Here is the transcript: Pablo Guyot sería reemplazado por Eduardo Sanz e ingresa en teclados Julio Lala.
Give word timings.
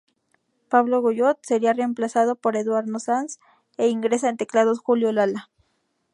Pablo 0.67 0.99
Guyot 1.03 1.37
sería 1.43 1.73
reemplazado 1.73 2.35
por 2.35 2.55
Eduardo 2.55 2.97
Sanz 2.97 3.37
e 3.77 3.87
ingresa 3.89 4.29
en 4.29 4.37
teclados 4.37 4.79
Julio 4.79 5.11
Lala. 5.11 5.51